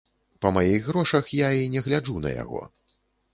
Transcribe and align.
Па 0.45 0.51
маіх 0.55 0.87
грошах 0.91 1.29
я 1.41 1.49
і 1.65 1.69
не 1.75 1.85
гляджу 1.89 2.17
на 2.25 2.33
яго. 2.43 2.65